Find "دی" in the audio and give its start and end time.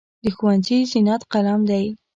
1.69-1.85